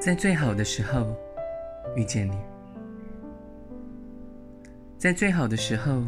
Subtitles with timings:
[0.00, 1.14] 在最好的时候
[1.94, 2.34] 遇见你，
[4.96, 6.02] 在最好的时候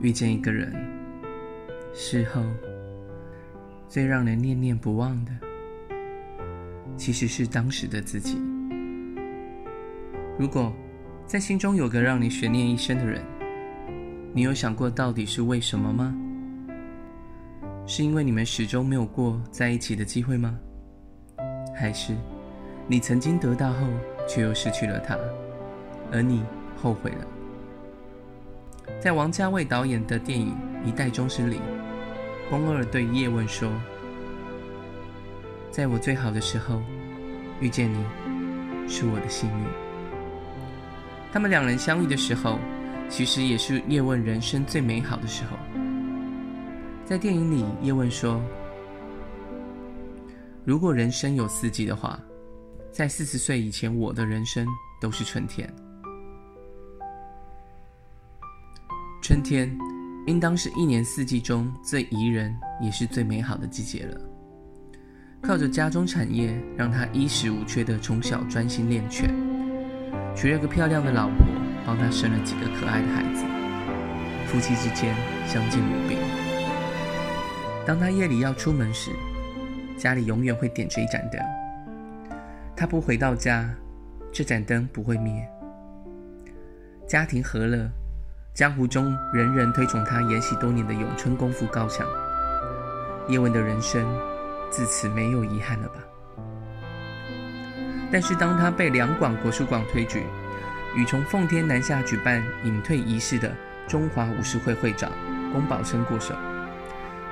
[0.00, 0.74] 遇见一个人，
[1.94, 2.42] 事后
[3.88, 5.30] 最让人念念不忘的，
[6.96, 8.36] 其实是当时的自己。
[10.36, 10.74] 如果
[11.24, 13.22] 在心中有个让你悬念一生的人，
[14.34, 16.12] 你有想过到底是为什么吗？
[17.86, 20.58] 是因为你们始终没有过在一起的机会吗？
[21.72, 22.12] 还是
[22.86, 23.86] 你曾经得到后
[24.28, 25.16] 却又失去了他，
[26.12, 26.42] 而你
[26.76, 27.26] 后悔了？
[29.00, 30.54] 在王家卫导演的电影
[30.88, 31.60] 《一代宗师》里，
[32.50, 33.70] 宫二对叶问说
[35.70, 36.82] ：“在我最好的时候
[37.60, 38.04] 遇见你，
[38.88, 39.64] 是我的幸运。”
[41.32, 42.58] 他们两人相遇的时候，
[43.08, 45.56] 其实也是叶问人生最美好的时候。
[47.04, 48.42] 在电影里，叶问说
[50.64, 52.20] ：“如果人生有四季的话，
[52.92, 54.66] 在四十岁以前，我的人生
[55.00, 55.72] 都是春天。
[59.22, 59.70] 春天
[60.26, 64.20] 应当是一年四季中最宜人，也是最美好的季节了。
[65.40, 69.32] 靠着家中产业，让他衣食无缺的从小专心练拳。”
[70.34, 71.46] 娶了个漂亮的老婆，
[71.86, 73.44] 帮他生了几个可爱的孩子，
[74.46, 75.14] 夫妻之间
[75.46, 76.18] 相敬如宾。
[77.86, 79.12] 当他夜里要出门时，
[79.96, 81.40] 家里永远会点着一盏灯。
[82.80, 83.68] 他不回到家，
[84.32, 85.46] 这盏灯不会灭。
[87.06, 87.86] 家庭和乐，
[88.54, 92.06] 江湖中人人推崇他研习多年的咏春功夫高强。
[93.28, 94.02] 叶问的人生
[94.70, 95.96] 自此没有遗憾了吧？
[98.10, 100.24] 但是，当他被两广国术馆推举，
[100.96, 103.54] 与从奉天南下举办隐退仪式的
[103.86, 105.12] 中华武术会会长
[105.52, 106.34] 龚宝生过手，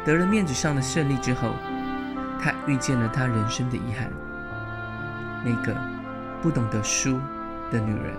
[0.05, 1.55] 得了面子上的胜利之后，
[2.39, 4.11] 他遇见了他人生的遗憾，
[5.45, 5.77] 那个
[6.43, 7.19] 不懂得输
[7.71, 8.15] 的女人。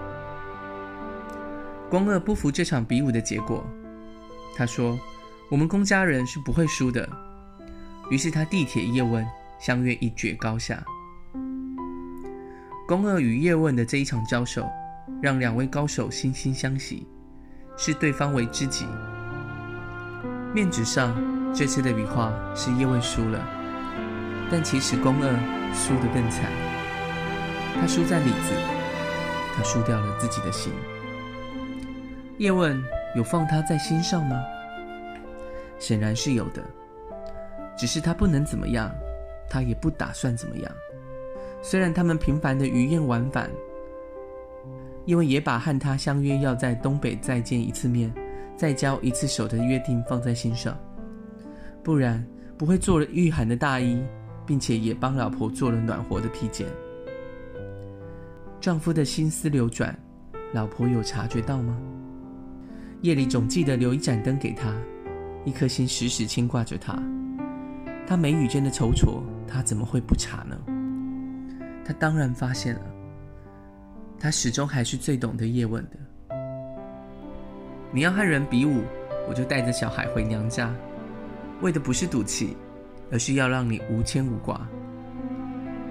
[1.90, 3.66] 宫二不服这场比武的结果，
[4.56, 5.00] 他说
[5.50, 7.08] ：“我们宫家人是不会输的。”
[8.12, 9.26] 于是他地铁叶问，
[9.60, 10.84] 相约一决高下。
[12.88, 14.68] 宫二与叶问的这一场交手，
[15.22, 17.08] 让两位高手惺惺相惜，
[17.78, 18.88] 视对方为知己。
[20.54, 21.16] 面子上，
[21.54, 23.44] 这次的比划是叶问输了，
[24.52, 26.69] 但其实宫二输得更惨。
[27.76, 28.54] 他输在里子，
[29.56, 30.72] 他输掉了自己的心。
[32.38, 32.82] 叶问
[33.16, 34.42] 有放他在心上吗？
[35.78, 36.64] 显然是有的，
[37.78, 38.90] 只是他不能怎么样，
[39.50, 40.72] 他也不打算怎么样。
[41.62, 43.50] 虽然他们频繁的鱼雁往返，
[45.06, 48.14] 因为也把和他相约要在东北再见一次面、
[48.56, 50.78] 再交一次手的约定放在心上，
[51.84, 52.26] 不然
[52.58, 54.02] 不会做了御寒的大衣，
[54.46, 56.68] 并且也帮老婆做了暖和的披肩。
[58.62, 59.98] 丈夫的心思流转，
[60.54, 61.78] 老婆有察觉到吗？
[63.02, 64.76] 夜里总记得留一盏灯给他，
[65.46, 67.02] 一颗心时时牵挂着他。
[68.06, 70.58] 他眉宇间的踌躇，他怎么会不察呢？
[71.86, 72.82] 他当然发现了，
[74.20, 76.36] 他始终还是最懂得叶问的。
[77.94, 78.84] 你要和人比武，
[79.30, 80.70] 我就带着小孩回娘家，
[81.62, 82.58] 为的不是赌气，
[83.10, 84.68] 而是要让你无牵无挂。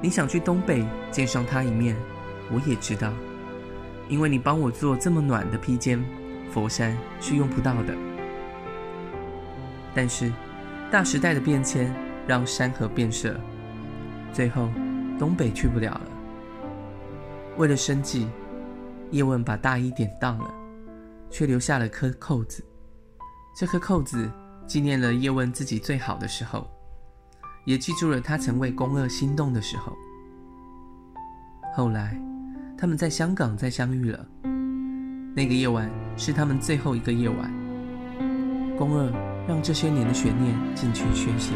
[0.02, 1.96] 你想去东北见上他一面，
[2.50, 3.12] 我也知道，
[4.08, 6.04] 因为你帮我做这么暖的披肩，
[6.50, 7.94] 佛山是用不到的。
[9.94, 10.32] 但是，
[10.90, 11.94] 大时代的变迁
[12.26, 13.38] 让山河变色，
[14.32, 14.68] 最后。
[15.18, 16.02] 东北去不了了。
[17.56, 18.28] 为了生计，
[19.10, 20.54] 叶问把大衣典当了，
[21.28, 22.64] 却留下了颗扣子。
[23.58, 24.30] 这颗扣子
[24.64, 26.70] 纪念了叶问自己最好的时候，
[27.66, 29.92] 也记住了他曾为宫二心动的时候。
[31.74, 32.16] 后来，
[32.80, 34.24] 他们在香港再相遇了。
[35.34, 37.52] 那个夜晚是他们最后一个夜晚。
[38.78, 39.10] 宫二
[39.48, 41.52] 让这些年的悬念尽去宣泄。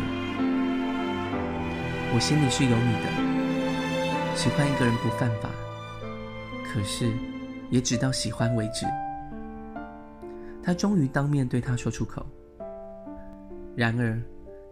[2.13, 3.33] 我心里是有你的。
[4.35, 5.49] 喜欢一个人不犯法，
[6.67, 7.09] 可是
[7.71, 8.85] 也只到喜欢为止。
[10.61, 12.27] 他终于当面对他说出口。
[13.77, 14.21] 然而，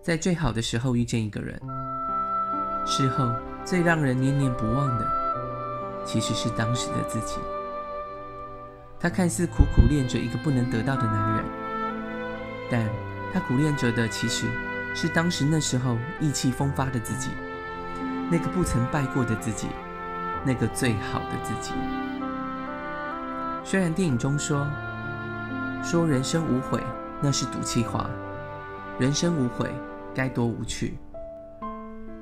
[0.03, 1.61] 在最好的时候遇见一个人，
[2.85, 3.31] 事后
[3.65, 5.07] 最让人念念不忘的，
[6.05, 7.37] 其实是当时的自己。
[8.99, 11.45] 他看似苦苦恋着一个不能得到的男人，
[12.71, 12.89] 但
[13.33, 14.47] 他苦恋着的其实
[14.95, 17.31] 是当时那时候意气风发的自己。
[18.31, 19.69] 那个不曾败过的自己，
[20.45, 21.73] 那个最好的自己。
[23.65, 24.67] 虽然电影中说
[25.83, 26.83] 说人生无悔，
[27.21, 28.09] 那是赌气话。
[28.99, 29.69] 人生无悔，
[30.15, 30.99] 该多无趣。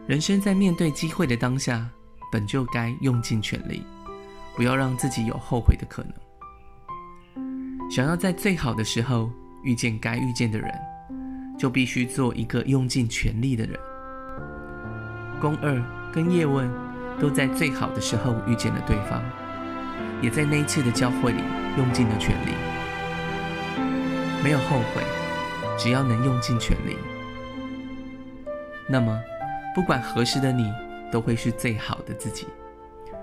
[0.06, 1.86] 人生在面对机会的当下，
[2.30, 3.82] 本就该用尽全力，
[4.56, 6.12] 不要让自己有后悔的可能。
[7.90, 9.30] 想要在最好的时候
[9.62, 10.70] 遇见该遇见的人，
[11.58, 13.78] 就必须做一个用尽全力的人。
[15.40, 15.82] 宫二
[16.12, 16.70] 跟叶问
[17.19, 19.22] 都在最好的时候遇见了对方，
[20.20, 21.42] 也在那一次的交汇里
[21.76, 22.52] 用尽了全力，
[24.42, 25.02] 没有后悔，
[25.78, 26.96] 只要能用尽全力，
[28.88, 29.19] 那么
[29.75, 30.72] 不管何时的你
[31.10, 32.46] 都会是最好的自己，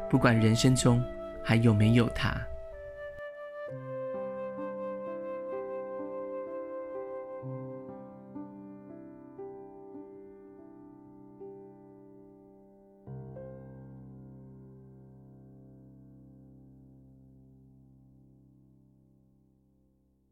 [0.10, 1.04] 不管人生中
[1.44, 2.36] 还有没有他。